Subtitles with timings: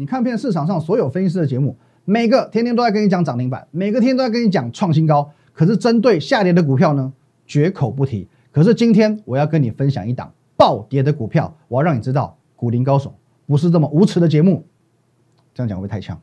[0.00, 1.76] 你看遍市场上所有分析师的节目，
[2.06, 7.12] 每个天天都在跟你讲涨停板，每个天都在跟你讲创新高，可是针对下跌的股票呢，
[7.44, 8.26] 绝口不提。
[8.50, 13.14] 可是今天我要跟你分享一档暴跌的股票，我要让你知道，股林高手
[13.46, 14.64] 不是这么无耻的节目。
[15.52, 16.18] 这样讲会不会太呛？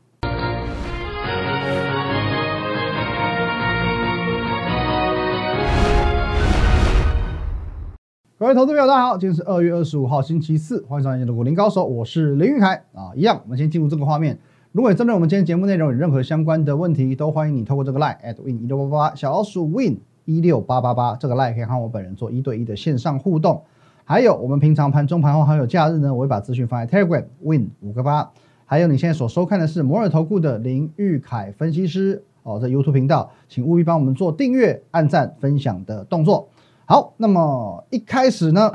[8.40, 13.10] 各位投资朋友，大家好，今天是二月二十五号，星期四，欢迎收看今的股林高手，我是林玉凯啊。
[13.16, 14.38] 一样，我们先进入这个画面。
[14.70, 23.60] 如果针对我们今天节目内容有任何相关的问题，都欢迎你透过这个 line at win 一六八八八小老鼠 win 一六八八八这个 line 可以和我本人做一对一的线上互动。
[24.04, 28.30] 还有，我们平常盘中、盘后还有假日呢，我会把资讯放在 Telegram win 五个八。
[28.66, 36.48] 还有，你现在所收看的是摩尔投顾的林玉凯分析师哦，在 YouTube 频道，请务必帮我们做订阅、按赞、分享的动作。
[36.90, 38.72] 好，那么一开始呢，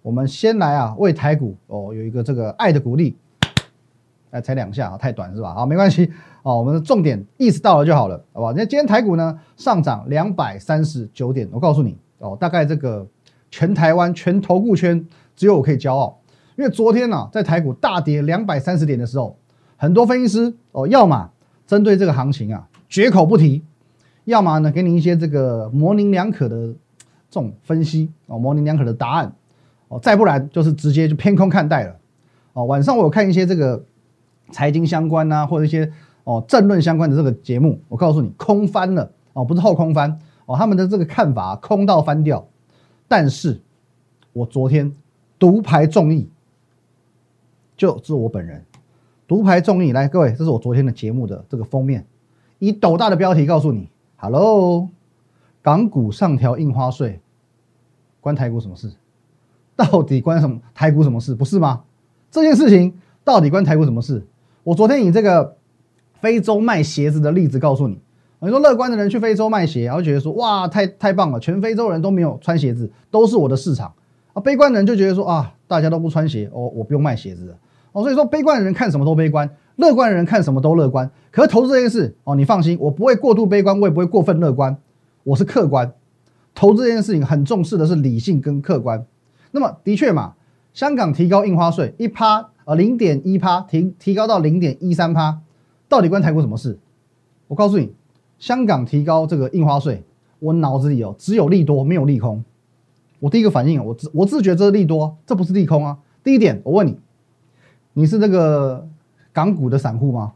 [0.00, 3.16] 我们先来啊，为台股哦有一个这个爱的鼓励，
[4.30, 5.52] 哎，才两下啊，太短是吧？
[5.52, 6.08] 好，没关系
[6.44, 8.54] 哦，我们的重点意识到了就好了，好吧？
[8.56, 13.04] 那今天台股呢上涨两百三十九点，我告诉你哦，大概这个
[13.50, 16.16] 全台湾全投顾圈只有我可以骄傲，
[16.54, 19.36] 因为昨天呢在台股大跌两百三十点的时候，
[19.76, 21.32] 很多分析师哦，要么
[21.66, 23.64] 针对这个行情啊绝口不提，
[24.22, 26.72] 要么呢给你一些这个模棱两可的。
[27.30, 29.32] 这种分析哦，模棱两可的答案
[29.88, 31.96] 哦，再不然就是直接就偏空看待了
[32.52, 32.64] 哦。
[32.64, 33.82] 晚上我有看一些这个
[34.50, 35.92] 财经相关啊，或者一些
[36.24, 42.46] 哦政论相关的这个节目，我告诉你，空翻了哦，不是后空翻哦，他们的这个看法空到翻掉。
[43.08, 43.60] 但是，
[44.32, 44.92] 我昨天
[45.38, 46.28] 独排众议，
[47.76, 48.64] 就是我本人
[49.28, 49.92] 独排众议。
[49.92, 52.04] 来，各位，这是我昨天的节目的这个封面，
[52.58, 54.88] 以斗大的标题告诉你，Hello，
[55.66, 57.18] 港股上调印花税。
[58.20, 58.92] 关台股什么事？
[59.74, 61.34] 到底关什么台股什么事？
[61.34, 61.82] 不是吗？
[62.30, 64.24] 这件事情到底关台股什么事？
[64.62, 65.56] 我昨天以这个
[66.20, 67.98] 非洲卖鞋子的例子告诉你。
[68.38, 73.92] 你说乐观的人去非洲卖鞋，然后觉得说哇，太太棒了，全非洲人都没有穿鞋子，都是我的市场
[74.34, 74.40] 啊。
[74.40, 77.56] 悲观的人就觉得说啊，大家都不穿鞋，哦，我不用卖鞋子了。
[77.90, 81.10] 哦，所以说悲观的人看什么都悲观，乐观的人看什么都乐观。
[81.32, 84.78] 可是投资这件事哦，你放心，我不会过度悲观，我也不会过分乐观，
[85.26, 85.92] 我是客观。
[86.54, 89.04] 投资这件事情很重视的是理性跟客观，
[89.50, 90.34] 那么的确嘛，
[90.72, 95.40] 香港提高印花税一趴，呃零点一趴提提高到零点一三趴，
[95.88, 96.78] 到底关台股什么事？
[97.48, 97.92] 我告诉你，
[98.38, 100.04] 香港提高这个印花税，
[100.38, 102.44] 我脑子里哦只有利多没有利空。
[103.18, 105.98] 我第一个反应，我自我自觉这是利多，这不是利空啊。
[106.22, 106.96] 第一点，我问你，
[107.94, 108.88] 你是这个
[109.32, 110.34] 港股的散户吗？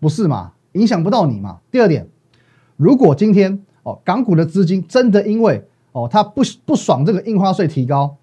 [0.00, 1.60] 不是嘛，影响不到你嘛。
[1.70, 2.08] 第二点，
[2.76, 3.62] 如果今天。
[3.88, 8.14] 哦，港股的资金真的因为哦，他不不爽这个印花税提高，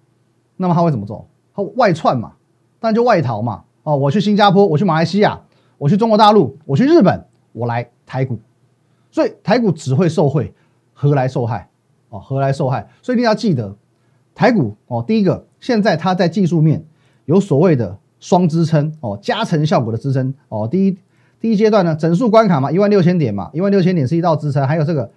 [0.56, 1.26] 那么他会怎么做？
[1.52, 2.32] 他外窜嘛，
[2.78, 3.64] 当然就外逃嘛。
[3.82, 5.40] 哦，我去新加坡，我去马来西亚，
[5.76, 8.38] 我去中国大陆，我去日本，我来台股，
[9.10, 10.54] 所以台股只会受贿，
[10.92, 11.68] 何来受害？
[12.10, 12.88] 哦，何来受害？
[13.02, 13.74] 所以一定要记得，
[14.34, 16.84] 台股哦，第一个，现在它在技术面
[17.24, 20.68] 有所谓的双支撑哦，加成效果的支撑哦。
[20.70, 20.96] 第一
[21.40, 25.10] 第一阶段呢，整数关卡嘛，一万六千点嘛，一万六千点是一道支撑，还有这个。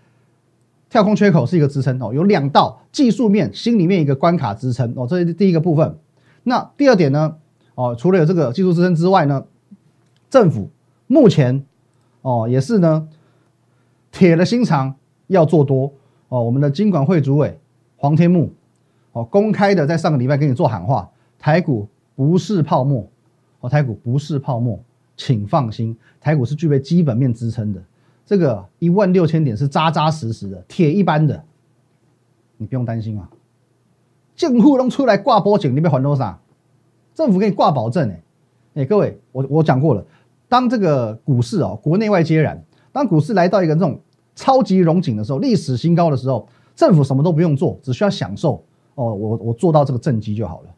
[0.89, 5.97] 跳空缺口是一个支撑哦，有两道技术面心里面一个关卡支撑哦，这是第一个部分。
[6.43, 7.35] 那第二点呢？
[7.75, 9.45] 哦，除了有这个技术支撑之外呢，
[10.29, 10.69] 政府
[11.07, 11.63] 目前
[12.23, 13.07] 哦也是呢
[14.11, 14.95] 铁了心肠
[15.27, 15.93] 要做多
[16.27, 16.43] 哦。
[16.43, 17.59] 我们的金管会主委
[17.95, 18.51] 黄天木
[19.11, 23.07] 哦公开的在上个礼拜跟你做喊话，台股不是泡沫
[23.59, 24.77] 哦，台股不是泡沫，
[25.15, 27.81] 请放心，台股是具备基本面支撑的。
[28.29, 31.43] 这个一万六千点是扎扎实实的铁一般的，
[32.57, 33.27] 你不用担心啊。
[34.35, 36.39] 政府能出来挂波警，你别还多少？
[37.15, 38.21] 政府给你挂保证哎
[38.75, 40.05] 哎，各位，我我讲过了，
[40.47, 43.99] 当这个股市哦国内外皆然，当股市来到一个这种
[44.35, 48.63] 超级融景的时候，历史新高的时候，政府什么都不用做，只需要享受
[48.93, 50.69] 哦，我我做到这个正绩就好了，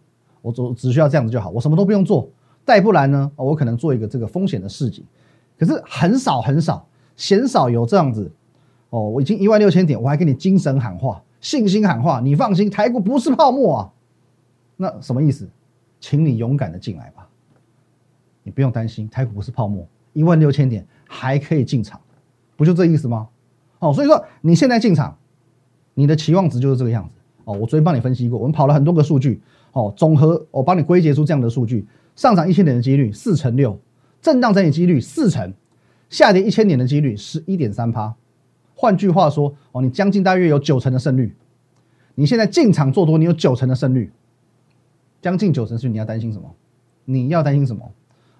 [0.41, 2.29] 我只只需要这样子就好，我什么都不用做。
[2.63, 5.03] 再不然呢，我可能做一个这个风险的市井，
[5.59, 6.87] 可是很少很少。
[7.21, 8.31] 鲜少有这样子
[8.89, 13.91] 哦，我已经一万六千点，我还给你精神喊话、信心喊话，你放心，台股不是泡沫啊。
[14.75, 15.47] 那什么意思？
[15.99, 17.27] 请你勇敢的进来吧，
[18.41, 22.01] 你不用担心，台股不是泡沫，一万六千点还可以进场，
[22.57, 23.27] 不就这意思吗？
[23.77, 25.15] 哦，所以说你现在进场，
[25.93, 27.11] 你的期望值就是这个样子
[27.43, 27.53] 哦。
[27.53, 29.39] 我昨天帮你分析过，我们跑了很多个数据
[29.73, 31.85] 哦，总和我帮你归结出这样的数据：
[32.15, 33.77] 上涨一千点的几率四成六，
[34.23, 35.53] 震荡整理几率四成。
[36.11, 38.13] 下跌一千点的几率十一点三趴，
[38.75, 41.33] 换句话说，哦，你将近大约有九成的胜率。
[42.15, 44.11] 你现在进场做多，你有九成的胜率，
[45.21, 46.53] 将近九成是你要担心什么？
[47.05, 47.89] 你要担心什么？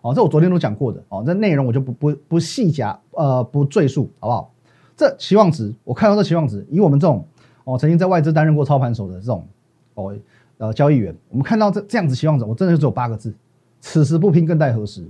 [0.01, 4.53] 哦，这我昨天都讲过的哦，这内容我就不不不细讲，呃，不赘述，好不好？
[4.97, 7.25] 这期望值，我看到这期望值，以我们这种
[7.63, 9.47] 哦曾经在外资担任过操盘手的这种
[9.93, 10.13] 哦
[10.57, 13.33] 呃交易员，我们看到这这样子期望值，我真的就只有八个字：
[13.79, 15.07] 此时不拼，更待何时？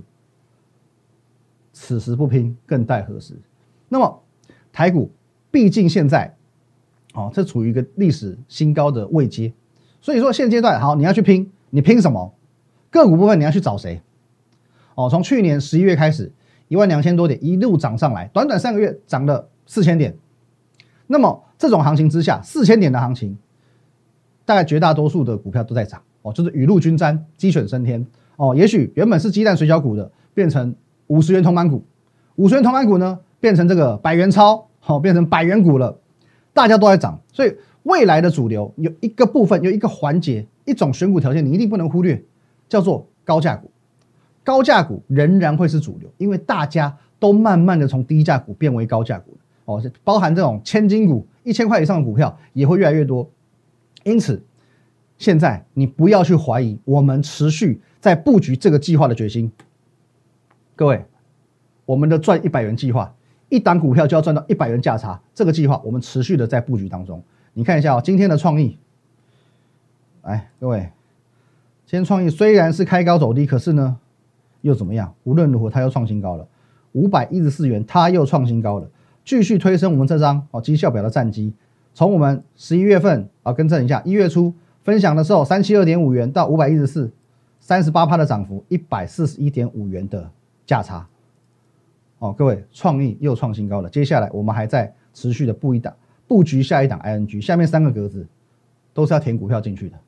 [1.72, 3.34] 此时不拼，更待何时？
[3.88, 4.22] 那么
[4.72, 5.10] 台股
[5.50, 6.34] 毕竟现在
[7.14, 9.52] 哦，这处于一个历史新高的位阶，
[10.00, 12.34] 所以说现阶段好，你要去拼，你拼什么？
[12.90, 14.00] 个股部分你要去找谁？
[14.94, 16.30] 哦，从去年十一月开始，
[16.68, 20.16] 一万两千多点一路涨上来，短短三个月涨了四千点。
[21.06, 23.36] 那么这种行情之下，四千点的行情，
[24.44, 28.54] 大概绝大多数的股票都在涨哦，就是雨露均沾，鸡犬升天哦。
[28.54, 30.74] 也许原本是鸡蛋水饺股的，变成
[31.12, 31.84] 五十元铜板股，
[32.36, 35.98] 五十元铜板股呢，变成这个百元钞，好，变成百元股了。
[36.54, 42.24] 大家都在涨，所以未来的主流有一个部分，有一个环节，一种选股条件，你一定不能忽略，
[42.66, 43.70] 叫做高价股。
[44.42, 49.36] 高价股仍然会是主流，因为大家都慢慢的从低价股变为高价股
[49.66, 53.28] 哦，包含这种千金股，一千块以上的股票也会越来越多。
[54.02, 54.42] 因此，
[55.18, 59.52] 现在你不要去怀疑我们持续在布局这个计划的决心。
[60.82, 61.04] 各位，
[61.86, 63.14] 我们的赚一百元计划，
[63.48, 67.22] 一档股票就要赚到一百元价差，这个计划我们持续的在布局当中。
[67.52, 68.76] 你看一下哦，今天的创意，
[70.22, 70.90] 来，各位，
[71.86, 73.96] 今天创意虽然是开高走低，可是呢。
[74.62, 75.14] 又怎么样？
[75.22, 76.46] 无论如何，它又创新高了，
[76.92, 78.88] 五百一十四元，它又创新高了，
[79.24, 81.54] 继续推升我们这张哦绩效表的战绩。
[81.94, 84.52] 从我们十一月份啊，更正一下，一月初
[84.82, 87.12] 分享的时候，三七二点五元到五百一十四，
[87.60, 90.30] 三十八趴的涨幅，一百四十一点五元的
[90.66, 91.06] 价差。
[92.18, 93.88] 哦，各位，创意又创新高了。
[93.90, 95.92] 接下来我们还在持续的布一档，
[96.28, 98.26] 布局下一档 ING，下面三个格子
[98.94, 99.98] 都是要填股票进去的，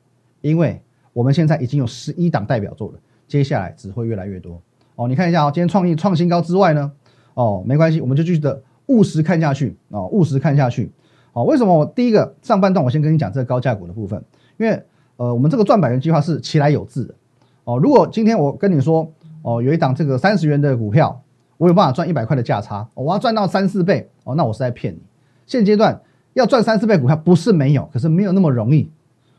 [0.41, 0.81] 因为
[1.11, 2.99] 我们现在已经有十一档代表作了。
[3.27, 4.61] 接下来只会越来越多
[4.95, 6.91] 哦，你看一下哦，今天创意创新高之外呢，
[7.33, 10.91] 哦，没关系，我们就继续的务实看下去哦，务实看下去
[11.33, 11.43] 哦。
[11.43, 14.23] 为什么我第一个上半段我先跟你讲这个高价股的部分？
[14.57, 14.81] 因为
[15.17, 17.15] 呃，我们这个赚百元计划是起来有字的
[17.63, 17.77] 哦。
[17.77, 19.11] 如果今天我跟你说
[19.45, 21.21] 哦，有一档这个三十元的股票，
[21.57, 24.99] 我有办法赚一百块的价差，我要赚到三四倍哦，那我是在骗你。
[25.45, 26.01] 现阶段
[26.33, 28.89] 要赚三四倍股票不是没有，可是没有那么容易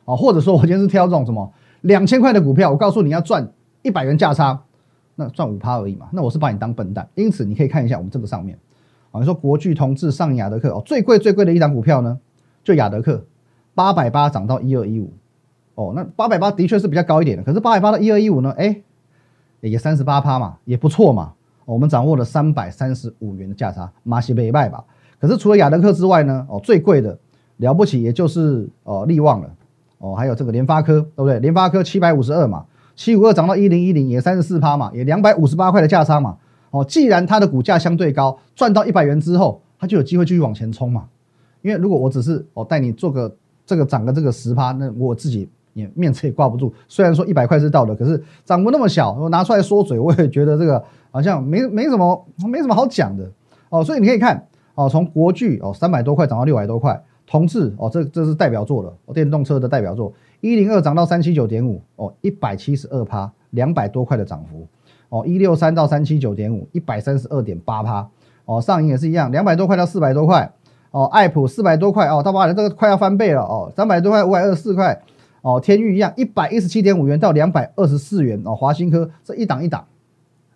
[0.04, 0.16] 哦。
[0.16, 3.50] 或者说我今天是挑这种什么两千块的股票，我告诉你要赚。
[3.82, 4.60] 一百元价差，
[5.14, 6.08] 那赚五趴而已嘛。
[6.10, 8.58] 那我是把你当笨蛋，因此你可以看一下我们这个上面，
[9.12, 12.18] 啊，你说国巨同志上雅德克哦，最贵最贵的一档股票呢，
[12.64, 13.24] 就雅德克，
[13.76, 15.12] 八百八涨到一二一五，
[15.76, 18.82] 哦，那八百八的确是比较高一点的，可是八百八到一二一五呢，哎，
[19.60, 21.32] 也三十八趴嘛，也不错嘛。
[21.64, 24.84] 我们掌握了三百三十五元的价差，马西北拜吧。
[25.18, 27.18] 可是除了雅德克之外呢，哦，最贵的
[27.56, 29.50] 了不起也就是哦利旺了，
[29.98, 31.40] 哦，还有这个联发科，对不对？
[31.40, 32.64] 联发科七百五十二嘛。
[32.94, 36.36] 七五二涨到一零一零，也三十四趴嘛，也两百五十八块的价差嘛。
[36.70, 41.06] 哦，既然它的股价相对高，赚到一百元之后，它就有机会继续往前冲嘛。
[41.62, 43.36] 因为如果我只是哦带你做个
[43.66, 46.72] 这个涨个这个十趴，那我自己也面子也挂不住。
[46.88, 53.30] 虽然说一百块是到的，可是涨幅那么小，我拿出来说嘴，我也觉得这个好像没没什么没什么好讲的
[53.68, 53.84] 哦。
[53.84, 60.12] 所以你可以看哦，从国巨哦三百多块涨到六百多块，同志哦这这是代表作了，哦电动车的代表作。
[60.40, 64.66] 一零二涨到三七九点五哦，一百七十二趴，两百多块的涨幅
[65.08, 65.24] 哦。
[65.26, 68.08] 一六三到三七九点五，一百三十二点八趴
[68.44, 68.60] 哦。
[68.60, 70.52] 上影也是一样，两百多块到四百多块
[70.90, 71.04] 哦。
[71.06, 73.72] 爱普四百多块哦，他妈的这个快要翻倍了哦。
[73.74, 75.02] 三百多块，五百二十四块
[75.42, 75.60] 哦。
[75.60, 78.54] 天域一样，一百一十七点五元到两百二十四元哦。
[78.54, 79.86] 华新科这一档一档，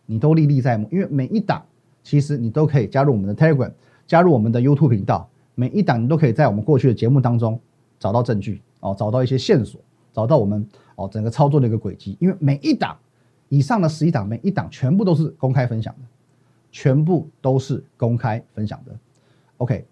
[0.07, 1.65] 你都历历在目，因为每一档
[2.03, 3.73] 其实你都可以加入我们的 Telegram，
[4.07, 7.61] 加入我们的 YouTube 频道，每一档你都可以在我们过去的节目当中
[7.99, 8.61] 找到证据。
[8.83, 9.79] 哦，找到一些线索，
[10.11, 12.97] 找到我们哦整个操作的一个轨迹，因为每一档
[13.51, 16.01] 以上的十一档，每一档全部都是公开分享的，
[16.73, 18.99] 全部都是公开分享的。
[19.59, 19.85] OK，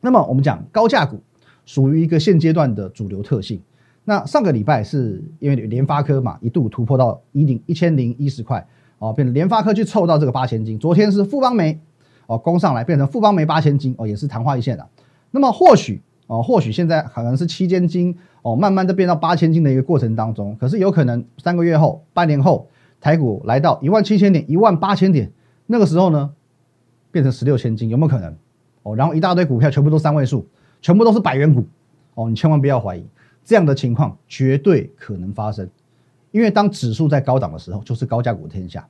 [0.00, 1.20] 那么我们讲高价股
[1.66, 3.60] 属于一个现阶段的主流特性。
[4.06, 8.66] 那上个礼拜是因为联发科嘛，一度突破到一零一千零一十块，
[8.98, 10.78] 哦，变成联发科去凑到这个八千金。
[10.78, 11.78] 昨天是富邦煤
[12.26, 14.88] 哦攻上来，变成富邦煤八千金哦，也是昙花一现的。
[15.30, 16.00] 那么或许。
[16.28, 22.66] 哦，或许现在可能是七千金哦，慢慢的变到八千金的一个过程当中，可是有可能三个月后、半年后，
[23.00, 25.30] 台股来到一万七千点、一万八千点，
[25.66, 26.32] 那个时候呢，
[27.12, 28.34] 变成十六千金，有没有可能？
[28.82, 30.44] 哦，然后一大堆股票全部都三位数，
[30.82, 31.64] 全部都是百元股，
[32.16, 33.06] 哦，你千万不要怀疑，
[33.46, 35.66] 这样的情况绝对可能发生，
[36.32, 38.82] 因为当指数在高档的时候，就是高价股的天下；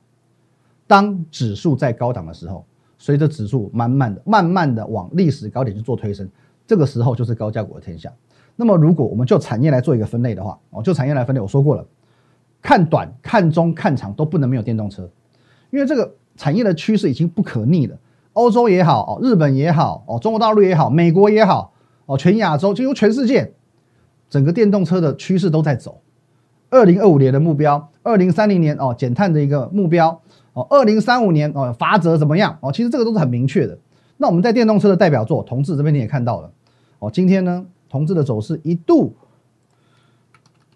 [0.87, 2.65] 当指数在高档的时候，
[2.97, 6.27] 随着指数慢慢的、慢慢的往历史高点去做推升。
[6.65, 8.11] 这个时候就是高价股的天下。
[8.55, 11.85] 那么，如果我们就产业来做一个分类的话，哦，就产业来分类，我说过了，
[12.59, 15.07] 看短、看中、看长都不能没有电动车。
[15.69, 17.95] 因为这个产业的趋势已经不可逆了。
[18.33, 21.73] 欧洲也好，哦，日本也好，哦，中国大陆也好，美国也好，
[22.07, 23.53] 哦，全亚洲，几乎全世界，
[24.29, 26.01] 整个电动车的趋势都在走。
[26.69, 32.57] 二零二五年的目标，二零三零年哦，减碳的一个目标，哦，二零三五年哦，法则怎么样？
[32.59, 33.77] 哦，其实这个都是很明确的。
[34.17, 36.51] 那我们在电动车的代表作，同志这边你也看到了，
[36.99, 39.15] 哦，今天呢，同志的走势一度，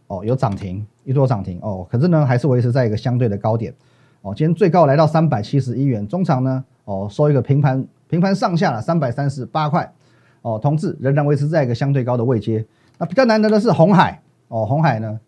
[0.07, 3.73] 哦，有涨停，一度有涨停，哦，可是呢，还是维持在一个相对的高点，
[4.21, 6.63] 哦，今天最高来到三百七十一元，中长呢？
[6.85, 9.93] 哦，收一个平盘，平盘上下了三百三十八块，
[10.41, 12.65] 哦，同志仍然维持在一个相对高的位阶。
[12.97, 15.19] 那比较难得的是红海，哦，红海呢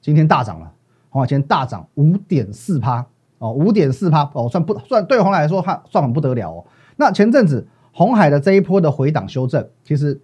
[0.00, 0.72] 今天大涨了，
[1.10, 3.04] 红海今天大涨五点四趴，
[3.38, 6.64] 哦，五点四趴，哦，算不算对红海来说，它算很不得了哦。
[6.96, 10.20] 那前阵子红海的这一波的回档修正，其实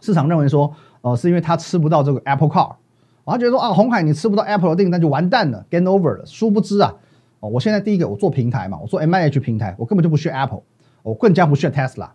[0.00, 2.74] 市场认为说，呃，是因为它吃不到这个 Apple Car，
[3.24, 6.26] 他觉得说啊，红海你吃不到 Apple 的订单就完蛋了，Gain Over 了。
[6.26, 6.94] 殊不知啊。
[7.40, 10.62] 哦，我现在第一个，我做平台嘛，我做 M I H 平台，我根本就不需要 Apple，
[11.02, 12.10] 我更加不需要 Tesla，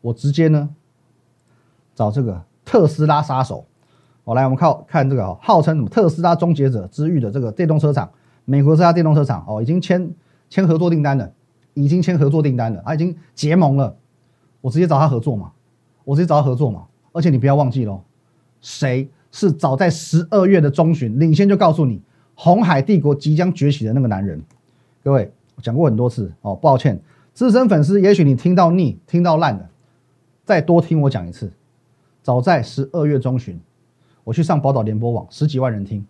[0.00, 0.70] 我直接呢
[1.94, 3.64] 找这个特斯拉杀手。
[4.24, 8.10] 我来，我们靠看这个号称什么特斯拉终结者之域的这个电动车厂，
[8.46, 10.10] 美国这家电动车厂哦，已经签
[10.48, 11.30] 签合作订单了，
[11.74, 13.94] 已经签合作订单了，他已经结盟了，
[14.62, 15.52] 我直接找他合作嘛，
[16.04, 18.00] 我直接找他合作嘛，而且你不要忘记喽，
[18.62, 22.00] 谁是早在十二月的中旬领先就告诉你
[22.34, 24.42] 红海帝国即将崛起的那个男人。
[25.02, 26.98] 各位，我讲过很多次哦，抱歉，
[27.34, 29.68] 资深粉丝，也许你听到腻、听到烂了，
[30.46, 31.52] 再多听我讲一次。
[32.24, 33.60] 早在十二月中旬，
[34.24, 36.02] 我去上宝岛联播网，十几万人听；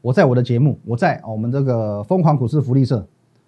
[0.00, 3.04] 我在我的节目，我在我们这个疯狂股市福利社，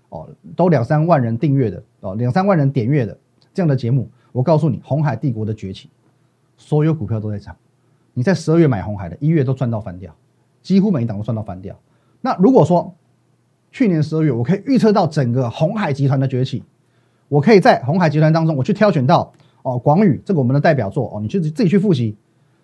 [0.08, 3.16] 哦，都两三万人订阅的哦，两三万人点阅的
[3.54, 5.88] 这样的节目，我告诉你，红海帝国的崛起，
[6.56, 7.56] 所有股票都在涨。
[8.12, 10.12] 你在十二月买红海的，一月都赚到翻掉，
[10.62, 11.78] 几乎每一档都赚到翻掉。
[12.20, 12.92] 那如果说，
[13.70, 16.64] 去年十二月，我可以预测到整个红海集团的崛起。
[17.28, 22.16] 我可以在红海集团当中，我去挑选到哦，广宇这个我们的代表作哦，你去自己去复习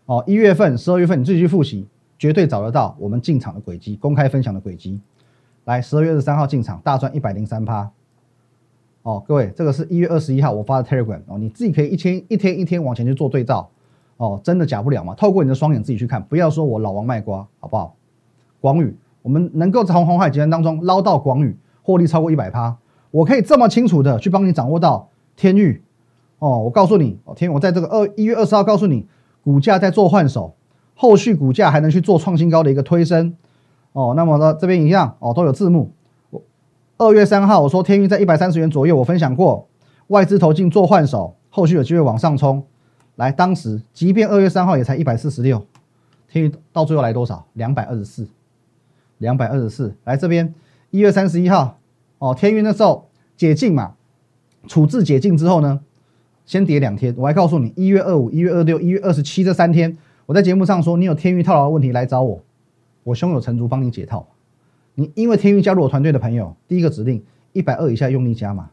[0.07, 0.23] 哦。
[0.27, 1.87] 一月份、十二月份你自己去复习，
[2.19, 5.01] 绝对找得到我们进场的轨迹，公开分享的轨迹。
[5.65, 7.91] 来，十二月二十三号进场，大赚一百零三趴。
[9.03, 13.69] 哦，各位，这个是一月二十一号我发的 Telegram 哦，你自己可以一天一天一天往前去做对照
[14.17, 15.15] 哦，真的假不了嘛？
[15.15, 17.95] 透过你的双眼自己去看，不要说我老王卖瓜，好不好？
[18.61, 18.97] 广宇。
[19.23, 22.77] 我们能够从红海集团当中捞到广宇，获利超过一百趴，
[23.11, 25.83] 我可以这么清楚的去帮你掌握到天域
[26.39, 26.59] 哦。
[26.59, 29.07] 我告诉你，哦，天，我在这个二一月二十号告诉你，
[29.43, 30.55] 股价在做换手，
[30.95, 33.37] 后续股价还能去做创新高的一个推升
[33.93, 34.15] 哦。
[34.17, 35.93] 那么呢，这边一样哦，都有字幕。
[36.31, 36.43] 我
[36.99, 39.69] 二月三号我说天运在一百三十元左右，我分享过
[40.09, 42.65] 外资投进做换手，后续有机会往上冲。
[43.17, 45.65] 来，当时即便二月三号也才一百四十六，
[46.29, 47.47] 天运到最后来多少？
[47.55, 48.29] 两百二十四。
[49.19, 50.55] 两百二十四，来这边
[50.91, 51.79] 一月三十一号
[52.19, 53.95] 哦，天运那时候解禁嘛，
[54.67, 55.81] 处置解禁之后呢，
[56.47, 57.15] 先跌两天。
[57.19, 62.43] 我还告诉你，一月二五、一月二六、一月二十七这三天，我在节目上说，你有天运套牢的问题来找我，
[63.03, 64.27] 我胸有成竹帮你解套。
[64.95, 67.23] 你因为天运加入我团队的朋友，第一个指令
[67.53, 68.71] 一百二以下用力加码。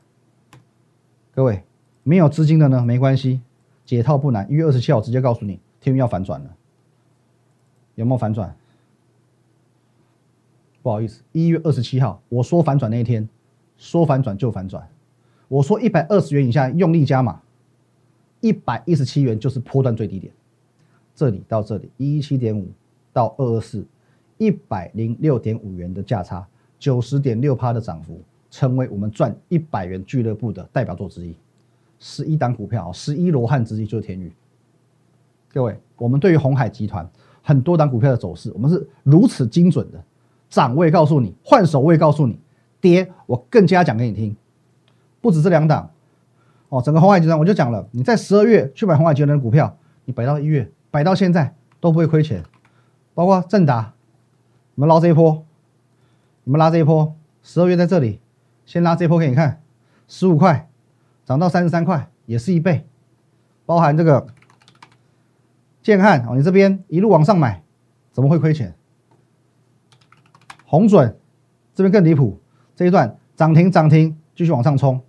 [1.34, 1.64] 各位
[2.04, 3.42] 没有资金的呢，没关系，
[3.86, 4.50] 解套不难。
[4.50, 6.56] 一月二十七号直接告诉你，天运要反转了，
[7.96, 8.56] 有没有反转？
[10.82, 13.28] 不好意思，一月二十七号我说反转那一天，
[13.78, 14.88] 说反转就反转。
[15.48, 17.42] 我说一百二十元以下用力加码，
[18.44, 20.34] 一百一十七元就是波段最低点。
[21.16, 22.68] 这里到这里一一七点五
[23.14, 23.86] 到二二四，
[24.38, 26.46] 一百零六点五元的价差，
[26.78, 28.22] 九十点六趴的涨幅，
[28.52, 31.34] 成为我们赚一百元俱乐部的代表作之一。
[32.00, 34.30] 十一档股票，十一罗汉之一就是天宇。
[35.54, 37.10] 各位，我们对于红海集团
[37.42, 40.04] 很多档股票的走势，我们是如此精准的。
[40.50, 42.38] 涨我也告诉你，换手我也告诉你，
[42.82, 44.36] 跌我更加讲给你听，
[45.22, 45.90] 不止这两档
[46.74, 52.44] 哦，整个红海集团我就讲了，你在十二月去买红海集团的股票，你摆到一月，摆到现在都不会亏钱，
[53.14, 53.94] 包括正达，
[54.74, 55.46] 我们捞这一波，
[56.46, 58.20] 我们拉这一波，十二月在这里
[58.66, 59.62] 先拉这一波给你看，
[60.08, 60.68] 十五块
[61.24, 62.88] 涨到三十三块，也是一倍，
[63.68, 64.26] 包含这个
[65.84, 67.62] 建汉哦，你这边一路往上买，
[68.12, 68.74] 怎么会亏钱？
[70.66, 71.20] 红准
[71.76, 72.42] 这边更离谱，
[72.76, 75.00] 这一段涨停涨停继续往上冲，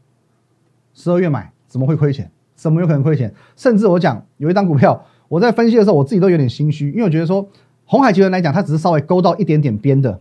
[0.93, 2.31] 十二月买怎么会亏钱？
[2.55, 3.35] 怎么有可能亏钱？
[3.57, 7.49] 甚至我讲有一张股票，我在分析的时候我自己都有点心虚，因为我觉得说
[7.85, 10.21] 红海集团来讲，它只是稍微勾到一点点边的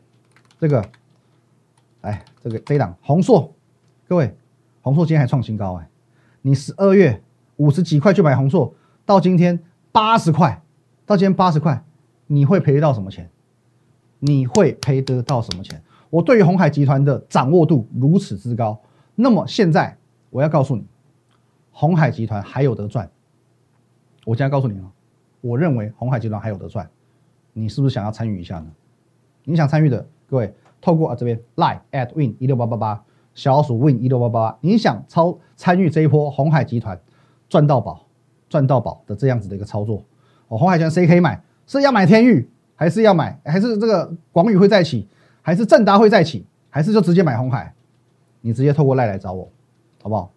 [0.60, 0.83] 这个，
[2.01, 3.53] 哎，这个这一档红硕，
[4.07, 4.36] 各位，
[4.81, 5.88] 红硕今天还创新高哎，
[6.41, 7.22] 你十二月
[7.57, 8.74] 五十几块去买红硕，
[9.05, 9.60] 到今天
[9.91, 10.60] 八十块，
[11.05, 11.86] 到今天八十块，
[12.25, 13.29] 你会赔到什么钱？
[14.17, 15.79] 你会赔得到什么钱？
[16.10, 18.81] 我对于红海集团的掌握度如此之高，
[19.13, 19.95] 那么现在
[20.31, 20.83] 我要告诉你，
[21.74, 23.10] 红海集团还有得赚。
[24.25, 24.89] 我现在告诉你哦，
[25.42, 26.89] 我认为红海集团还有得赚，
[27.51, 28.72] 你是不是想要参与一下呢？
[29.44, 33.03] 你想参与的各位，透过啊这边赖 at win 一六八八八
[33.34, 36.98] 小鼠 win 一六八八八，你想操参与这一波红海集团
[37.50, 38.06] 赚到宝
[38.48, 40.06] 赚到宝的这样子的一个操作，
[40.48, 41.44] 哦，红海集团谁可以买？
[41.65, 43.39] 是要买天域，还是要买？
[43.44, 45.08] 还是这个广宇会再起？
[45.42, 46.46] 还是正达会再起？
[46.70, 47.74] 还是就直接买红海？
[48.42, 49.50] 你直接透过赖来找我，
[50.01, 50.32] 好不好？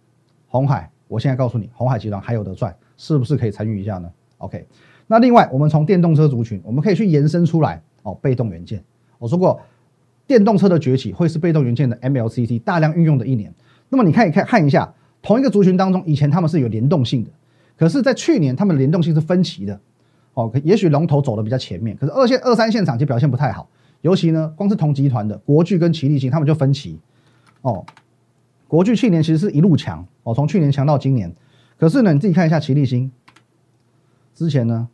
[0.49, 4.67] 红海，我现在告诉你，红海集团还有得赚，是不是可以参与一下呢？OK，
[5.07, 8.83] 那另外我们从电动车族群，我们可以去延伸出来哦，被动元件。
[9.19, 9.61] 我说过，
[10.27, 13.53] 电动车的崛起会是被动元件的 MLCC 大量运用的一年。
[13.89, 17.31] 那么你看一看看一下，同一个族群当中，以前他们是有联动性的，
[17.77, 19.81] 可是，在去年他们联动性是分歧的。
[20.35, 23.69] 哦，也许龙头走的比较前面，可是二线、二三线厂就表现不太好。
[24.03, 26.99] 尤其呢，光是同集团的国巨跟奇力新，他们就分歧。
[27.63, 27.87] 哦，
[28.69, 31.33] 国巨去年其实是一路强，哦，从去年强到今年。
[31.79, 33.13] 可是呢，你自己看一下奇力新，
[34.35, 34.89] 之前呢，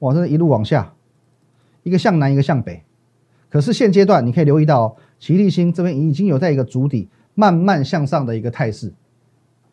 [0.00, 0.92] 哇，是一路往下，
[1.84, 2.82] 一个向南，一个向北。
[3.48, 8.92] 可是现阶段你可以留意到，奇力新这边已经有在一个主底慢慢向上的一个态势，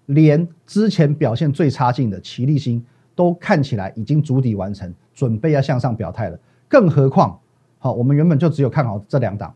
[0.05, 2.81] 连之前表现最差劲的奇力新
[3.15, 6.39] 都看起来已经主底完成，准备要向上表态了。
[6.69, 7.37] 更何况，
[7.79, 9.53] 好，我们原本就只有看好这两档，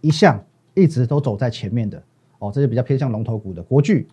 [0.00, 0.42] 一向
[0.72, 2.02] 一直都走在前面的
[2.38, 4.08] 哦，这些比较偏向龙头股的国巨，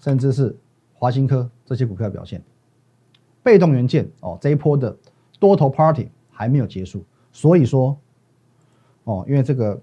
[0.00, 0.56] 甚至是
[0.94, 2.42] 华新科这些股票表现，
[3.42, 4.96] 被动元件哦这一波的
[5.38, 7.96] 多头 party 还没有结束，所以说。
[9.04, 9.80] 哦，因为这个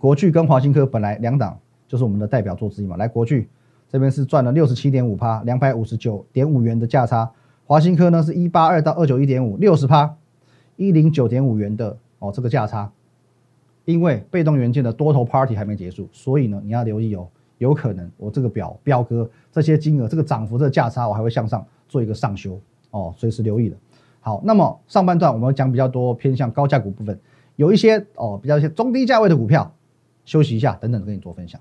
[0.00, 2.96] 国巨跟华新科本来两档就是我们的代表作之一嘛。
[2.96, 3.48] 来，国巨
[3.88, 7.30] 这边是赚了六十七点五趴，两百五十九点五元的价差。
[7.64, 10.16] 华新科呢是一八二到二九一点五，六十趴，
[10.74, 12.92] 一零九点五元的哦这个价差。
[13.84, 17.28] 因为被动元件的多头 party 还没结束，所以呢你要留意哦，
[17.62, 22.60] 有可能我这个表标哥这些金额这个涨幅这个价差我还会向上做一个上修
[22.90, 23.76] 哦，随时留意的。
[24.20, 27.16] 好，那么上半段我们讲比较多偏向高价股部分。
[27.54, 29.72] 有一些哦，比较一些中低价位的股票，
[30.24, 31.60] 休息一下，等等跟你做分享。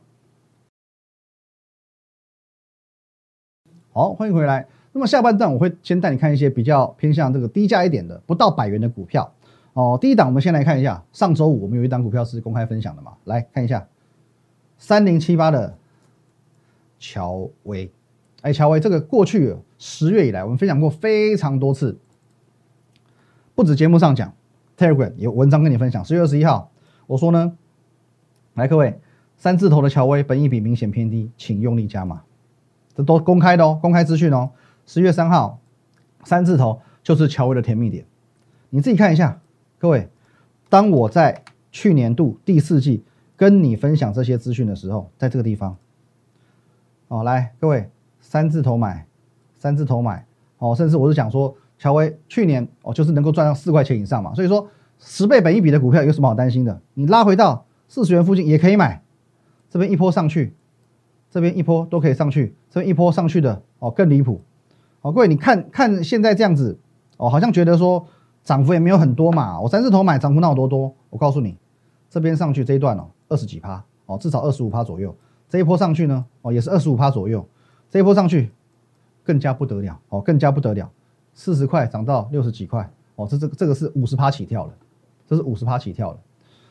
[3.93, 4.67] 好，欢迎回来。
[4.93, 9.32] 那么下半段我会先带你看一些比较偏向这个低价一点的，不到百元的股票。
[9.73, 13.88] 哦，第一档我们先来看一下，上周五我们有一档股票是公开分享的嘛，来看一下
[14.78, 15.78] 三零七八的
[17.02, 17.92] 乔威。
[18.44, 21.98] 哎，乔威这个过去十月以来，我们分享过非常多次，
[23.54, 24.34] 不止节目上讲。
[24.78, 26.72] Telegram 有文章跟你分享，十月二十一号，
[27.06, 27.56] 我说呢，
[28.56, 29.00] 来各位，
[29.38, 32.24] 三字头的乔威，本益比明显偏低，请用力加码，
[32.96, 34.50] 这都公开的哦，公开资讯哦。
[34.88, 35.60] 十月三号，
[36.24, 38.06] 三字头就是乔威的甜蜜点，
[38.72, 39.40] 你自己看一下，
[39.78, 40.10] 各位，
[40.68, 43.04] 当我在去年度第四季
[43.36, 45.78] 跟你分享这些资讯的时候，在这个地方，
[47.12, 47.89] 哦，来各位，
[48.21, 49.06] 三字头买，
[49.58, 50.26] 三字头买，
[50.60, 51.54] 哦，甚至我是讲说。
[51.78, 54.67] 乔威去年哦，就是能够赚到四块钱以上嘛，所以说
[55.00, 56.80] 十倍本一比的股票有什么好担心的？
[56.93, 59.02] 你拉回到四十元附近也可以买，
[59.67, 60.54] 这边一波上去，
[61.32, 64.43] 这边一波都可以上去，这边一波上去的哦更离谱。
[65.02, 66.78] 哦，各位你看看现在这样子
[67.17, 68.06] 哦，好像觉得说
[68.43, 70.93] 涨幅也没有很多嘛，我三字头买涨幅那有多多？
[71.10, 71.58] 我告诉你，
[72.12, 75.15] 这边上去这一段哦，二十几趴哦，至少二十五趴左右。
[75.52, 77.46] 这一波上去呢哦，也是二十五趴左右。
[77.90, 78.50] 这一波上去
[79.22, 80.90] 更加不得了哦，更加不得了。
[81.34, 84.74] 四十块涨到六十几块，哦，这这个这个是五十趴起跳了，
[85.28, 86.20] 这是五十趴起跳了，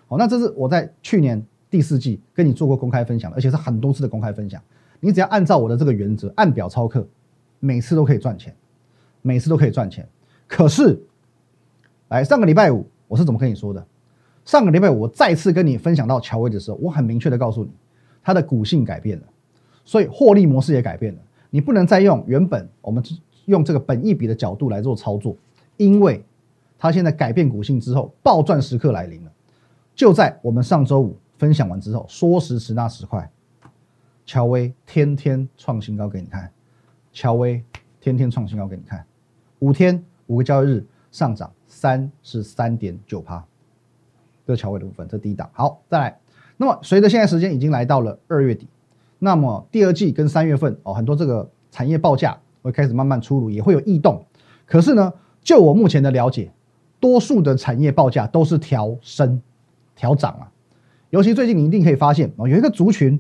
[0.09, 4.62] 哦，那这是我在去年第四季跟你做过公开分享，而且是很多次的公开分享，
[4.99, 7.07] 你只要按照我的这个原则按表操课，
[7.59, 8.57] 每次都可以赚钱，
[9.21, 10.09] 每次都可以赚钱。
[10.47, 10.99] 可是，
[12.09, 13.87] 来上个礼拜五我是怎么跟你说的？
[14.47, 17.71] 上个礼拜五我再次跟你分享到乔威的时候，我很明确的告诉你，
[18.22, 19.24] 它的股性改变了，
[19.85, 23.02] 所以获利模式也改变了，你不能再用原本我们。
[23.46, 25.35] 用这个本益比的角度来做操作，
[25.76, 26.24] 因为
[26.78, 29.33] 它现在改变股性之后，暴赚时刻来临了。
[29.92, 33.28] 就在我们上周五分享完之后，说时迟那时快，
[34.24, 36.48] 乔威天天创新高给你看，
[37.12, 37.61] 乔威
[38.00, 39.04] 天天创新高给你看，
[39.59, 43.44] 五天五个交易日上涨三十三点九趴，
[44.46, 45.50] 这是乔威的部分，这第一档。
[45.52, 46.20] 好，再来，
[46.61, 48.68] 那么随着现在时间已经来到了二月底，
[49.18, 52.38] 那么第二季跟三月份哦，很多这个产业报价。
[52.62, 54.23] 会开始慢慢出炉，也会有异动。
[54.66, 55.11] 可是呢，
[55.42, 56.53] 就我目前的了解，
[57.01, 59.40] 多数的产业报价都是调升、
[59.96, 60.53] 调涨啊。
[61.09, 63.18] 尤其最近你一定可以发现哦，有一个族群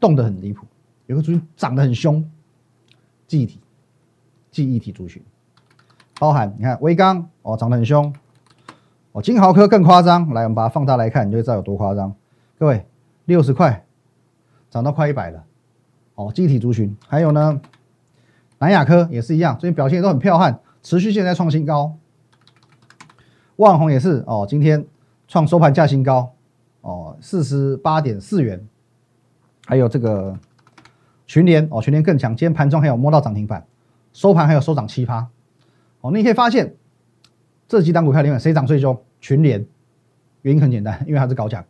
[0.00, 0.64] 动得很离谱，
[1.04, 2.24] 有个族群涨得很凶，
[3.26, 3.60] 记忆体、
[4.50, 5.22] 记忆体族群，
[6.18, 8.10] 包含你看微刚哦涨得很凶，
[9.12, 12.14] 哦，金豪科更夸张，来，我们把它放大来看，你就知道有多夸张。
[12.60, 12.84] 各位，
[13.24, 13.86] 六十块
[14.68, 15.42] 涨到快一百了。
[16.14, 17.58] 哦，集体族群，还有呢，
[18.58, 21.96] 南亚科也是一样，最近表现都很彪悍，持续现在创新高。
[23.56, 24.84] 万宏也是哦，今天
[25.26, 26.34] 创收盘价新高，
[26.82, 28.62] 哦，四十八点四元。
[29.64, 30.38] 还有这个
[31.26, 33.66] 群联哦，群联更强，今天盘中还有摸到涨停板，
[34.12, 35.26] 收盘还有收涨七趴。
[36.02, 36.76] 哦，你可以发现
[37.66, 39.02] 这几档股票里面谁涨最凶？
[39.18, 39.66] 群联，
[40.42, 41.64] 原因很简单，因为它是高价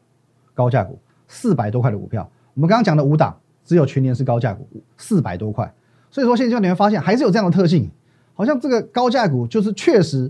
[0.60, 2.28] 高价股，四百多块的股票。
[2.54, 3.34] 我们刚刚讲的五档。
[3.62, 5.72] 只有全年是高价股，四百多块，
[6.10, 7.88] 所以说现在你会发现还是有这样的特性，
[8.34, 10.28] 好像这个高价股就是确实，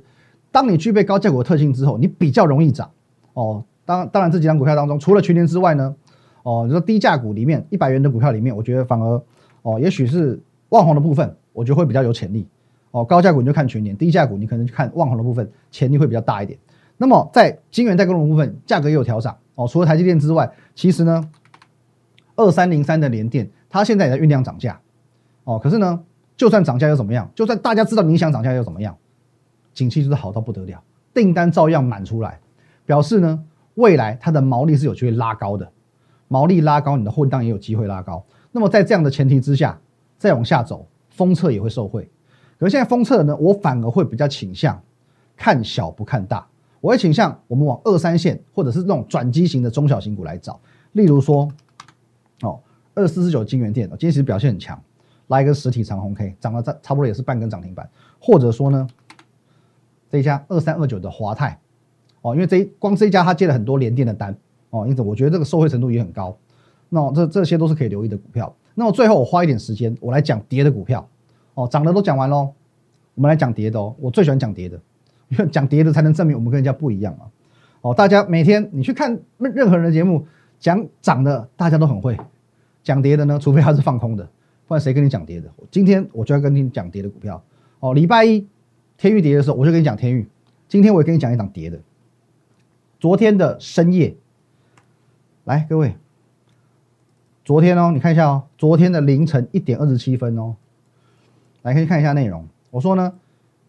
[0.53, 2.91] 当你具备高价股的特性之后，你比较容易涨
[3.33, 3.65] 哦。
[3.87, 5.95] 当当然这几张股票当中，除了全年之外呢，
[6.43, 9.23] 哦，你说低价股里面一百元的股票里面，我觉得反而
[9.63, 10.39] 哦，也许是
[10.69, 12.47] 万红的部分，我觉得会比较有潜力
[12.91, 13.03] 哦。
[13.03, 16.59] 高价股你就看全年，低价股你可能就看万红的部分，潜力会比较大一点。
[16.99, 19.69] 那么在金元代工的部分，价格也有调涨哦。
[19.69, 21.31] 除了台积电之外，其实呢。
[22.37, 24.81] 二三零三的联电，它现在也在酝酿涨价，
[25.45, 26.03] 哦，可是呢，
[26.39, 27.31] 就算涨价又怎么样？
[27.35, 28.97] 就算大家知道你想涨价又怎么样？
[29.75, 32.41] 景气就是好到不得了，订单照样满出来，
[32.87, 33.45] 表示呢，
[33.75, 35.71] 未来它的毛利是有机会拉高的，
[36.29, 38.25] 毛利拉高，你的混当也有机会拉高。
[38.53, 39.79] 那么在这样的前提之下，
[40.17, 42.11] 再往下走，封测也会受惠。
[42.59, 44.83] 可是现在封测呢，我反而会比较倾向
[45.37, 46.47] 看小不看大，
[46.81, 50.61] 我会倾向我们往二三线或者是那种转机型的中小型股来找，
[50.93, 51.49] 例如说。
[52.43, 52.59] 哦，
[52.95, 54.83] 二四四九金源店，今天其实表现很强，
[55.27, 57.87] 拉一个实体长红 K，涨了差差不多也是半根涨停板。
[58.19, 58.87] 或者说呢，
[60.09, 61.61] 这一家二三二九的华泰，
[62.23, 64.35] 哦，因为这一光这一家他接了很多连电的单，
[64.71, 66.35] 哦，因此我觉得这个受惠程度也很高。
[66.89, 68.51] 那这这些都是可以留意的股票。
[68.75, 71.07] 那么最后我花一点时间，我来讲跌的股票。
[71.53, 72.55] 哦，涨的都讲完喽，
[73.15, 73.95] 我们来讲跌的哦。
[73.99, 74.81] 我最喜欢讲跌的，
[75.31, 77.25] 因为讲跌的才能证明我们跟人家不一样嘛。
[77.81, 80.27] 哦，大家每天你去看任何人的节目。
[80.61, 82.15] 讲涨的大家都很会，
[82.83, 84.29] 讲跌的呢，除非他是放空的，
[84.69, 85.51] 不然谁跟你讲跌的？
[85.71, 87.43] 今天我就要跟你讲跌的股票
[87.79, 87.95] 哦。
[87.95, 88.47] 礼拜一
[88.99, 90.29] 天域跌的时候，我就跟你讲天域。
[90.69, 91.81] 今天我也跟你讲一档跌的。
[92.99, 94.15] 昨天的深夜，
[95.45, 95.97] 来各位，
[97.43, 100.57] 昨天哦，你看一下哦，昨天的凌晨一点二十七分哦，
[101.63, 102.47] 来可以看一下内容。
[102.71, 103.15] 我说呢，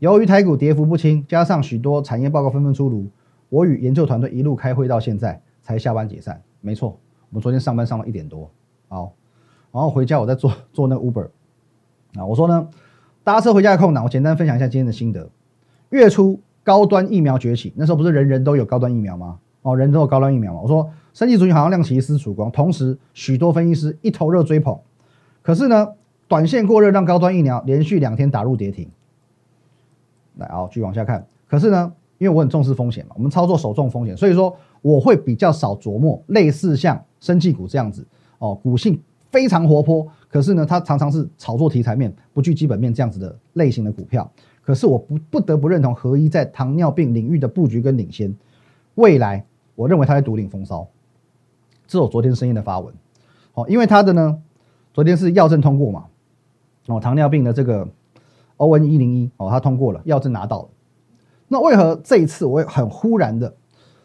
[0.02, 3.06] 由于台股跌幅不轻，加上许多产业报告纷纷出炉，
[3.50, 6.42] 我与研究团队一路开会到现在才下班解散。
[6.60, 6.98] 没错，
[7.30, 8.50] 我们昨天上班上到一点多，
[8.88, 9.14] 好，
[9.72, 11.28] 然后回家我在做做那 Uber，
[12.16, 12.68] 啊，我说呢，
[13.24, 15.30] 搭车回家的空档，我简单分享一下今天的心得。
[15.92, 19.38] 月初高端疫苗崛起，那时候不是人人都有高端疫苗吗？
[19.62, 20.62] 哦，人都有高端疫苗嘛。
[20.62, 24.80] 我说，生技族群好像亮起一丝曙光，同时许多分析师一头热追捧，
[25.44, 25.90] 可是呢，
[26.28, 28.90] 短线过热让高端疫苗连续两天打入跌停。
[30.42, 31.26] 来，好，继续往下看。
[31.48, 34.54] 可是呢，因为我很重视风险嘛，我们操作首重风险，所以说。
[34.84, 38.04] 我会比较少琢磨类似像生技股这样子
[38.40, 39.00] 哦，股性
[39.30, 44.28] 非常活泼，可是呢，它常常是炒作题材面，不具基本面这样子的类型的股票。
[44.64, 48.36] 可是我不不得不认同合一在糖尿病领域的布局跟领先，
[48.96, 50.88] 未来我认为它会独领风骚。
[51.86, 52.92] 这是我昨天深夜的发文，
[53.54, 54.42] 哦，因为它的呢，
[54.96, 56.06] 昨天是药证通过嘛，
[56.88, 57.88] 哦，糖尿病的这个
[58.62, 60.70] O N 一零一哦，他通过了，药证拿到了。
[61.48, 63.52] 那为何这一次我会很忽然的？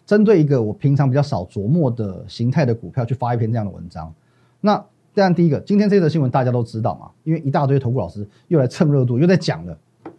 [0.06, 4.14] 针对一个我平常比较少琢磨的形态的股票去发一篇这样的文章，
[4.60, 9.76] 那这样第一个，今天这则新闻大家都知道嘛，因为一大堆投顾老师又来蹭热度，又在讲了。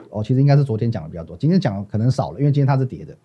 [0.09, 3.15] 哦，其实应该是昨天讲的比较多，今天讲的可能少了，因为今天它是跌的。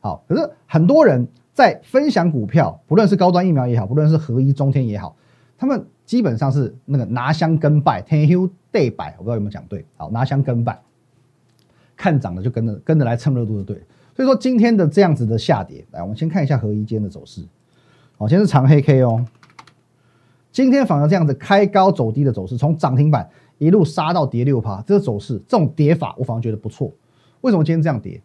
[0.00, 5.14] 好，可是很多人在分享股票，不论是高端疫苗也好，不论是合一中天也好，
[5.56, 9.84] 他们基本上是那个拿香跟拜，天 u day 拜，我不知道有没有讲对。
[9.96, 10.78] 好，拿箱跟板，
[11.96, 13.76] 看涨的就跟着跟着来蹭热度的对。
[14.14, 17.44] 所以说今天的这样子的下跌，来，我们先看一下合一间的走势。
[18.16, 19.24] 好，先是长黑 K 哦，
[20.50, 26.92] 今天反而这样子开高走低的走势，从涨停板一路杀到跌六趴，这个走势，这种跌法我反而觉得不错。
[27.42, 28.20] 为什么今天这样跌？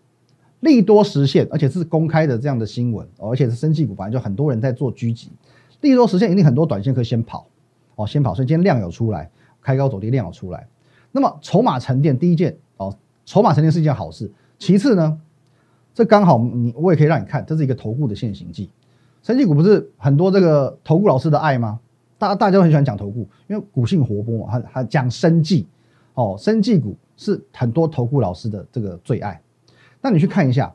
[0.61, 5.29] 利多实现，而且是公开的这样的新闻，而且是生技股，反正就很多人在做狙击。
[5.81, 7.45] 利多实现一定很多短线可以先跑，
[7.95, 8.33] 哦，先跑。
[8.33, 9.29] 所以今天量有出来，
[9.63, 10.67] 开高走低量有出来。
[11.11, 12.95] 那么筹码沉淀，第一件哦，
[13.25, 14.31] 筹码沉淀是一件好事。
[14.59, 15.19] 其次呢？
[15.93, 18.69] 这刚好你我也可以让你看，这是一个投顾的现行记。
[19.21, 21.79] 生技股不是很多这个投顾老师的爱吗？
[22.17, 25.67] 大大家都很喜欢讲投顾，因为股性活泼嘛，还还讲生技
[26.15, 29.39] 哦，生技股是很多投顾老师的这个最爱。
[30.01, 30.73] 那你去看一下，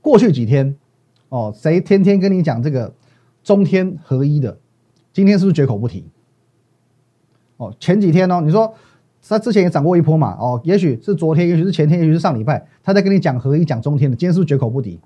[0.00, 0.76] 过去几天
[1.28, 2.92] 哦，谁天天跟你讲这个
[3.42, 4.58] 中天合一的，
[5.12, 6.04] 今天是不是绝口不提？
[7.66, 8.74] 哦，前几天呢，你说。
[9.26, 15.00] 他之前也涨过一波嘛，哦，也许是昨天，也许是前天，也许是上礼拜，他在跟你讲合一讲中天的，今天是不是绝口不提？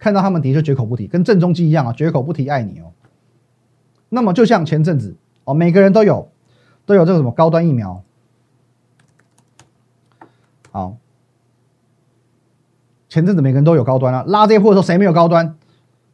[0.00, 2.90] 看到他们跌就绝口不提，跟郑中基一样啊，绝口不提爱你哦。
[4.08, 6.28] 那么就像前阵子哦，每个人都有
[6.86, 8.02] 都有这个什么高端疫苗，
[10.72, 10.96] 好，
[13.08, 15.54] 前阵子每个人都有高端啊，拉这波的时候谁没有高端？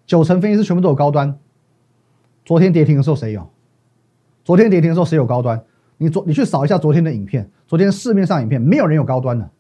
[0.05, 1.39] 九成分析师全部都有高端。
[2.45, 3.49] 昨天跌停的时候谁有？
[4.47, 5.61] 昨天跌停的时候谁有高端？
[5.99, 9.51] 你昨你去扫一下昨天的影片，昨天市面上影片没有人有高端的。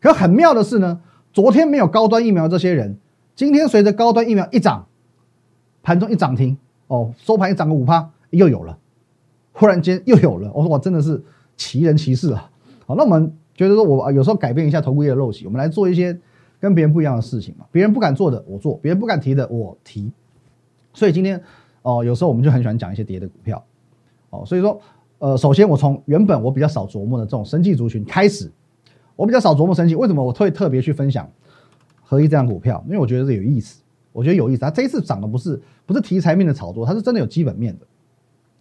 [0.00, 0.98] 可很妙的是呢，
[1.30, 2.96] 昨天没有高端疫苗这些人，
[3.36, 4.86] 今天随着高端疫苗一涨，
[5.82, 6.56] 盘中一涨停。
[6.86, 8.78] 哦，收盘一涨个五趴，又有了，
[9.52, 10.50] 忽然间又有了。
[10.54, 11.22] 我说我真的是
[11.58, 12.50] 奇人奇事啊！
[12.86, 16.18] 好，那我们觉得说，我有时候改变一下投顾业的陋习，我们来做一些
[16.58, 17.66] 跟别人不一样的事情嘛。
[17.70, 20.10] 别人不敢做的我做，别人不敢提的我提。
[20.94, 21.42] 所以今天
[21.82, 23.62] 哦，有时候我们就很喜欢讲一些跌的股票。
[24.30, 24.80] 哦，所以说
[25.18, 28.50] 呃，首先我从原本我比较少琢磨的这种生计族群开始，
[29.16, 31.30] 我比较少琢磨生计，为什么我会特别去分享
[32.02, 32.82] 合一这样股票？
[32.86, 33.82] 因为我觉得这有意思。
[34.12, 37.86] 我觉得有意思，它这一次涨的不是不是题材面的炒作，它是真的有基本面的。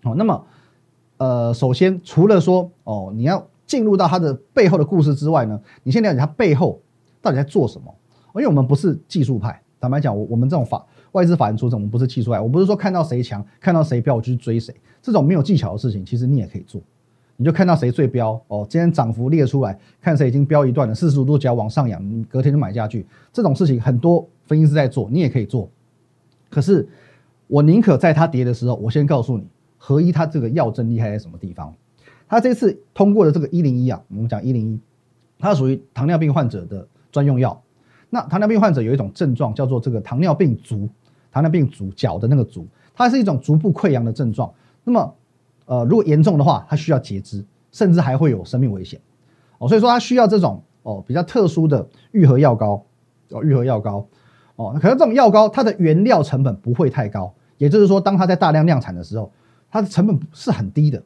[0.10, 0.46] 哦，那么
[1.18, 6.80] 呃，首先除了说哦，你要进入到它的背后的故事之外呢，你先了解它背后
[7.22, 7.94] 到底在做什么。
[8.36, 16.82] 因为我们不是技术派，坦白讲，我我们这种法外资法人出身，我不是气出来，我不是说看到谁强，看到谁标我就去追谁，这种没有技巧的事情，其实你也可以做。
[17.38, 23.06] 你就看到谁最标哦，今天涨幅列出来，看谁已经标一段了，四十五度角往上扬，你隔天就买下去。
[23.32, 25.70] 这种事情很多分析师在做，你也可以做。
[26.50, 26.86] 可是
[27.48, 31.74] 我宁可在它跌的时候，我先告诉你，合一它这个药证厉害在什么地方。
[32.28, 34.80] 它这次通过的这个一零一啊，我们讲一零一，
[35.40, 37.60] 它属于糖尿病患者的专用药。
[38.10, 40.90] 那糖尿病患者有一种症状叫做这个糖尿病足，
[41.32, 44.52] 糖尿病足脚的那个足，它是一种足部溃疡的症状。
[44.84, 45.16] 那么
[45.66, 49.00] 呃，如果严重的话，它需要截肢，甚至还会有生命危险
[49.60, 49.68] 哦。
[49.68, 52.84] 所以说，它需要这种哦比较特殊的愈合药膏
[53.30, 54.08] 哦，愈合药膏
[54.56, 54.76] 哦。
[54.82, 59.32] 可是这种药膏它的原料成本不会太高，也就是说，当它在大量量产的时候，
[59.70, 61.00] 它的成本是很低的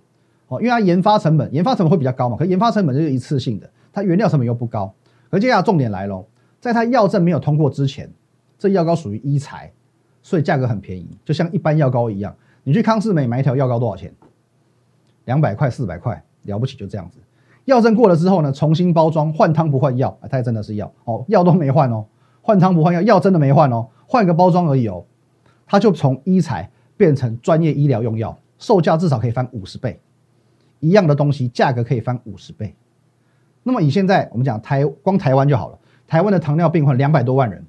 [0.48, 2.38] 哦，因为它研发成本研发成本会比较高嘛。
[2.38, 4.94] 可研发成本就是一次性的，它原料成本又不高。
[5.30, 6.26] 而接下来重点来喽，
[6.64, 8.10] 在它药证没有通过之前，
[8.58, 9.70] 这药膏属于医材，
[10.22, 12.34] 所以价格很便宜，就像一般药膏一样。
[12.64, 14.14] 你去康士美买一条药膏多少钱？
[15.26, 17.18] 两百块、四百块，了不起就这样子。
[17.66, 22.06] 药证过了之后呢，重新包装，换汤不换药啊，它真的是药哦，药都没换哦，
[22.42, 25.04] 换汤不换药，药真的没换哦，换个包装而已哦，
[25.68, 30.00] 它就从医材变成专业医疗用药，售价至少可以翻五十倍，
[30.80, 32.74] 一样的东西价格可以翻五十倍。
[33.64, 35.80] 那么以现在我们讲台光台湾就好了，
[36.14, 37.66] 台湾的糖尿病患两百多万人，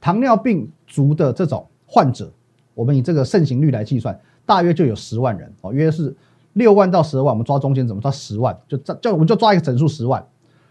[0.00, 2.32] 糖尿病足的这种患者，
[2.74, 4.16] 我们以这个盛行率来计算，
[4.46, 6.14] 大约就有十万人哦，约是。
[6.52, 8.56] 六万到十万，我们抓中间怎么抓十万？
[8.68, 10.24] 就就我们就抓一个整数十万。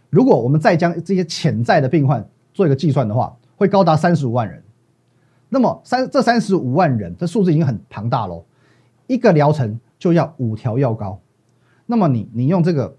[0.09, 4.63] 如果我们再将这些潜在的病患做一个计算的话，会高达三十五万人。
[5.49, 8.45] 那么三这三十五万人，这数字已经很庞大喽。
[9.07, 11.19] 一个疗程就要五条药膏，
[11.87, 12.95] 那么你你用这个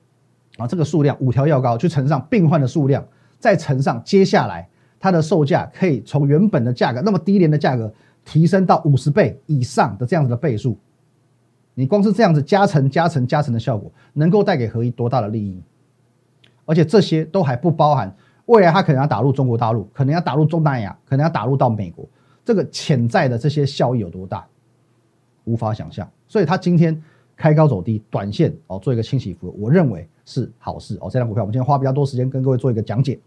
[0.59, 3.07] 啊这个数量五条药膏去乘上病患的数量，
[3.43, 4.69] 再乘上接下来
[5.01, 7.93] 它的售价，可以从原本的价格那么低廉的价格
[8.25, 10.79] 提升到五十倍以上的这样子的倍数。
[11.75, 15.61] 你光是这样子加成、加成、加成的效果，能够带给合一多大的利益？
[16.65, 18.15] 而且这些都还不包含
[18.47, 22.09] 未来它可能要打入中国大陆，可能要打入东南亚，可能要打入到美国，
[22.45, 24.47] 这个潜在的这些效益有多大？
[25.43, 26.09] 无法想象。
[26.29, 27.03] 所以他今天
[27.37, 31.09] 开高走低，短线哦做一个清洗服务，我认为是好事哦。
[31.11, 33.19] 这张股票我们今天花比较多时间跟各位做一个讲解。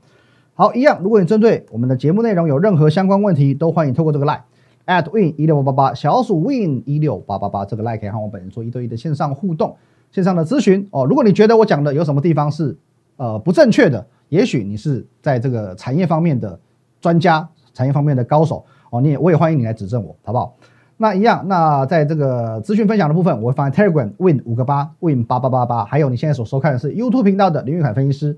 [0.54, 4.42] 好，一样，如果你针对我们的节目内容有任何相关问题，都欢迎透过这个 line。
[4.86, 9.76] at win 一六八八八小鼠 win 一六八八八这个 like 可以和我本人做一对一的线上互动、
[10.12, 11.06] 线上的咨询哦。
[11.06, 12.78] 如果你觉得我讲的有什么地方是
[13.18, 16.60] 呃不正确的，也许你是在这个产业方面的
[17.02, 20.56] 专家、产业方面的高手哦，你也我也欢迎你来指正我，好不好？
[20.98, 28.38] 那一样，那在这个资讯分享的部分，我会放在 Telegram win 五个八 win 八八八八，还有你现在所收看的是 YouTube 频道的林玉凯分析师，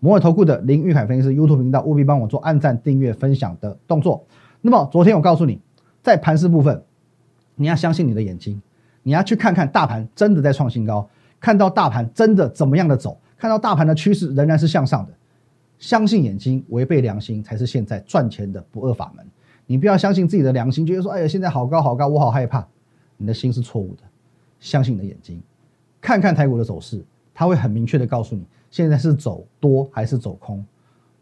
[0.00, 4.24] 摩尔投顾的林玉凯分析师 YouTube 频道，务必帮我做按赞、订阅、分享的动作。
[4.60, 5.60] 那么昨天我告诉你。
[6.02, 6.84] 在盘势部分，
[7.56, 8.62] 你要相信你的眼睛，
[9.02, 11.08] 你要去看看大盘真的在创新高，
[11.40, 15.12] 看到大盘真的怎么样的走，看到大盘的趋势仍然是向上的，
[15.80, 19.26] 相信眼睛，违背良心才是现在赚钱的不二法门。
[19.66, 22.66] 你不要相信自己的良心，觉得说，哎呀，现在好高好高，我好害怕。
[23.16, 24.02] 你的心是错误的，
[24.60, 25.42] 相信你的眼睛，
[26.00, 27.02] 看看台股的走势，
[27.32, 30.64] 它会很明确的告诉你，现在是走多还是走空。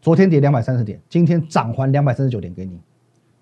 [0.01, 2.79] 昨天跌两百三十点，今天涨还两百三十九点给你。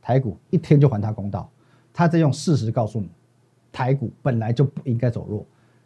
[0.02, 1.50] 台股一天就还他公道，
[1.92, 3.10] 他在用事实告诉你，
[3.72, 5.46] 台股本来就不应该走弱。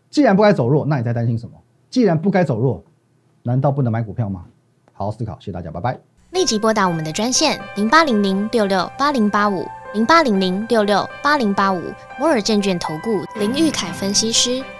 [0.09, 1.55] 既然不该走弱，那你在担心什么？
[1.89, 2.83] 既然不该走弱，
[3.43, 4.45] 难道不能买股票吗？
[4.91, 5.97] 好好思考，谢谢大家，拜拜。
[6.37, 14.63] 立即拨打我们的专线零八零零六六八零八五零八零零六六八零八五摩尔证券投顾林玉凯分析师。